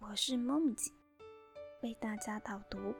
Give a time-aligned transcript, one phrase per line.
[0.00, 0.92] 我是梦姐，
[1.82, 2.94] 为大家导读。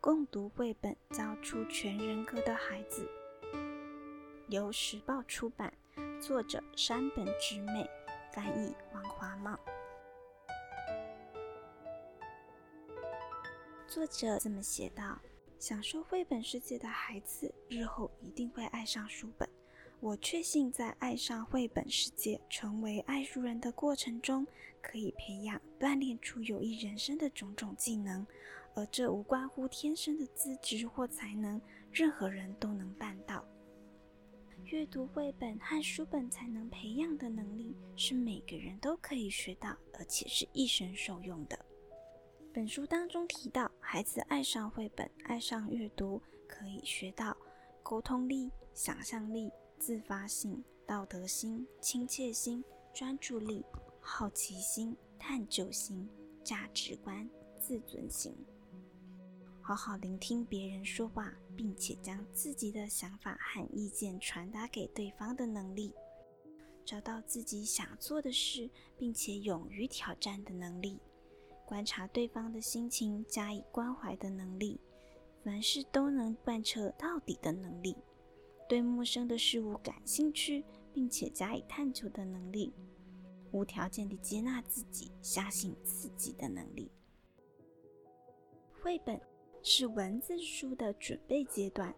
[0.00, 3.08] 共读绘本，教出全人格的孩子。
[4.48, 5.72] 由时报出版，
[6.20, 7.88] 作者山本直美，
[8.32, 9.58] 翻译王华茂。
[13.86, 15.16] 作者这么写道：
[15.60, 19.48] 享受绘本世界的孩子，日后一定会爱上书本。
[20.00, 24.46] 我确信，在爱上绘本世界、成为爱书人的过程中，
[24.80, 28.24] 可以培养、锻炼出有益人生的种种技能，
[28.74, 33.44] 而这无关乎天生的资质或才能，任何人都能办到。
[34.66, 41.58] 阅读绘本和书本才能培养的能力，是每个人都可以学到，而且是一生受用的。
[42.52, 47.36] 本书当中提到，孩子爱上绘本、爱上阅读，可以学到
[47.82, 49.50] 沟通力、想象力。
[49.78, 53.64] 自发性、道德心、亲切心、专注力、
[54.00, 56.08] 好奇心、探究心、
[56.42, 57.28] 价值观、
[57.58, 58.34] 自尊心，
[59.62, 65.92] 好好聆听别人说话，并且将自己的想法和意见传达给对方的能力，
[66.84, 70.98] 找到自己想做的事，并且勇于挑战的能力，
[71.64, 74.80] 观察对方的心情，加以关怀的能力，
[75.44, 77.96] 凡事都能贯彻到底的能力。
[78.68, 82.72] 对陌生的事物感兴趣，并且加以探求的能力，
[83.50, 86.90] 无条件地接纳自己、相信自己的能力。
[88.80, 89.18] 绘本
[89.62, 91.94] 是文字书的准备阶段，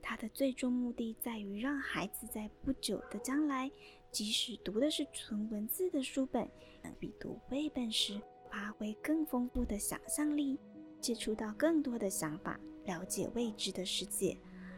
[0.00, 3.70] 它的最终目的在于让孩子在不久的将来，
[4.12, 6.48] 即使读的是纯文字的书本，
[6.82, 10.58] 能比读绘本时发挥更丰富的想象力，
[11.00, 14.36] 接触到更多的想法，了解未知的世界。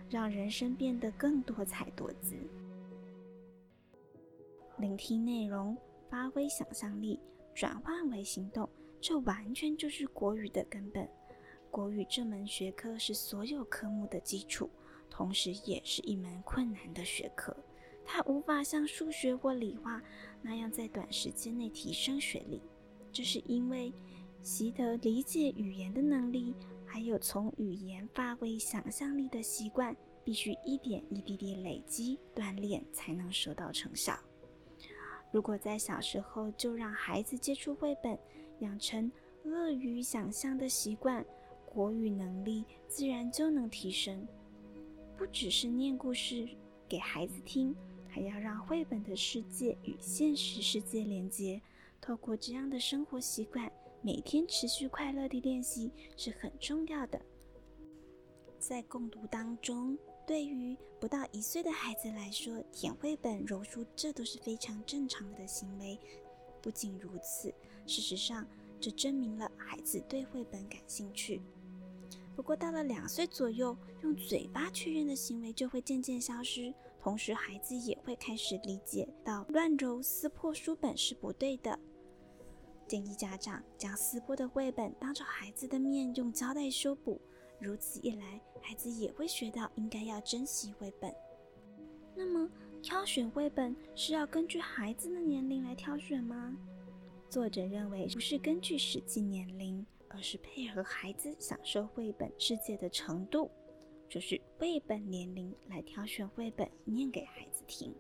[0.09, 2.37] 让人生变得更多彩多姿。
[4.79, 5.77] 聆听内容，
[6.11, 7.21] 发挥想象力，
[7.55, 8.69] 转换为行动，
[9.01, 11.09] 这完全就是国语的根本。
[11.71, 14.71] 国语这门学科是所有科目的基础，
[15.11, 17.57] 同时也是一门困难的学科。
[18.05, 20.03] 它无法像数学或理化
[20.43, 22.61] 那样在短时间内提升学历，
[23.11, 23.93] 这是因为
[24.43, 26.55] 习得理解语言的能力。
[26.95, 34.17] 还有从语言发挥想象力的习惯，必须一点一滴滴累积锻炼，才能收到成效。
[35.33, 38.17] 如果在小时候就让孩子接触绘本，
[38.61, 39.11] 养成
[39.43, 41.27] 乐于想象的习惯，
[41.67, 44.25] 国语能力自然就能提升。
[45.19, 46.49] 不只是念故事
[46.89, 47.75] 给孩子听，
[48.09, 51.61] 还要让绘本的世界与现实世界连接。
[52.01, 53.69] 透过这样的生活习惯。
[54.05, 57.19] 每天持续快乐的练习是很重要的。
[58.59, 65.99] 在共读当中，对于不到一岁的孩子来说，舔绘本、揉书，这都是非常正常的行为。
[66.61, 67.49] 不仅如此，
[67.87, 68.47] 事实上，
[68.79, 71.41] 这证明了孩子对绘本感兴趣。
[72.37, 81.79] 不过，到了两岁左右，用嘴巴确认的行为就会渐渐消失，同时孩子也会开始理解到乱揉、撕破书本是不对的。
[82.95, 87.21] 建议家长将撕破的绘本当着孩子的面用胶带修补，
[87.59, 91.13] 如此一来，孩子也会学到应该要珍惜绘本。
[92.15, 92.49] 那么，
[92.81, 96.57] 挑选绘本是要根据孩子的年龄来挑选吗？
[97.29, 103.51] 作者认为不是根据实际年龄，而是配合孩子享受绘本世界的程度，
[104.09, 107.93] 就是绘本年龄来挑选绘本念给孩子听。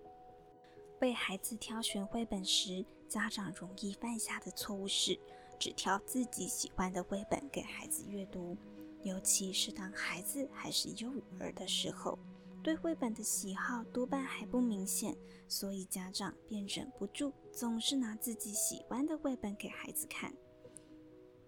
[1.00, 5.18] 为孩子挑选绘本时，家长容易犯下的错误是
[5.58, 8.56] 只挑自己喜欢的绘本给孩子阅读，
[9.02, 12.18] 尤其是当孩子还是幼儿的时候，
[12.62, 15.16] 对绘本的喜好多半还不明显，
[15.48, 20.34] 所以家长便忍不住总是拿自己喜欢的绘本给孩子看。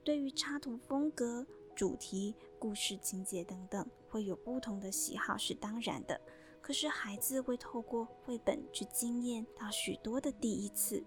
[0.05, 1.45] 对于插图风格、
[1.75, 6.21] 主题、故事情节等等，会有不同的喜好是当然的。
[6.63, 11.03] 可是孩子会透过绘本去经验到许多的第一次。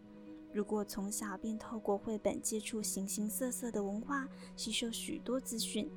[0.51, 5.89] 如果从小便透过绘本接触形形色色的文化，吸收许多资讯，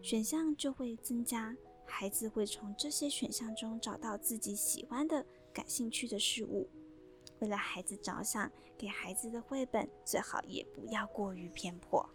[0.00, 1.54] 选项就会增加。
[1.84, 6.66] 孩子会从这些选项中找到自己喜欢的、感兴趣的事物。
[7.40, 12.08] 为了孩子着想，给孩子的绘本最好也不要过于偏颇。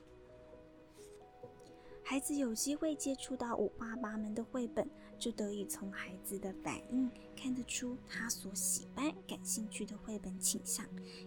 [2.10, 4.90] 孩子有机会接触到五花八门的绘本，
[5.20, 10.86] 就得以从孩子的反应看得出他所喜欢、感兴趣的绘本倾向，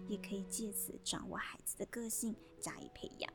[0.09, 3.31] 也可以借此掌握孩子的个性，加以培养。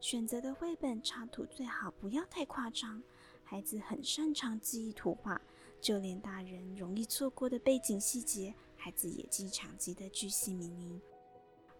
[0.00, 3.00] 选择的绘本插图最好不要太夸张，
[3.44, 5.40] 孩子很擅长记忆图画，
[5.80, 11.00] 就连大人容易错过的背景细节，孩子也经常记得巨细靡遗。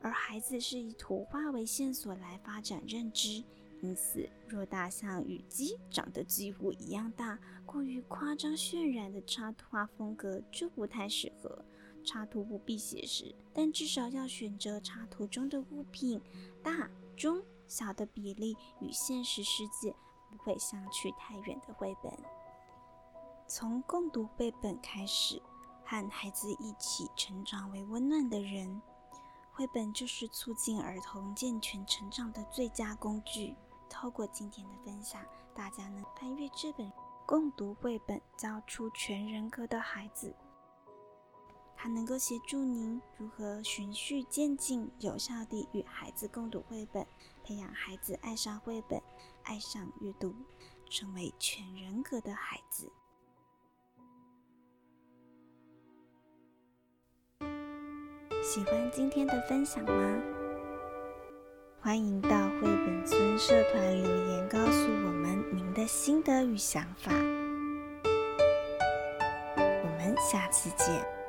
[0.01, 3.43] 而孩子是以图画为线索来发展认知。
[3.83, 11.65] 因此，若大象与鸡长得几乎一样大，过于夸张渲染的插图画风格就不太适合。
[12.05, 16.21] 插图不必写实，但至少要选择插图中的物品
[16.63, 19.95] 大、中、小的比例与现实世界
[20.31, 22.13] 不会相去太远的绘本。
[23.47, 25.41] 从共读绘本开始，
[25.85, 28.81] 和孩子一起成长为温暖的人。
[29.53, 33.55] 绘本就是促进儿童健全成长的最佳工具。
[34.01, 35.23] 透过今天的分享，
[35.55, 36.91] 大家能翻阅这本
[37.27, 40.35] 共读绘本，教出全人格的孩子。
[41.77, 47.07] 它能够协助您如何循序渐进、有效地与孩子共读绘本，
[47.45, 48.99] 培养孩子爱上绘本、
[49.43, 50.35] 爱上阅读，
[50.89, 52.91] 成为全人格的孩子。
[58.43, 60.40] 喜欢今天的分享吗？
[61.83, 67.11] 欢迎到绘本村社团留言，告诉我们您的心得与想法。
[69.65, 71.20] 我们下次见。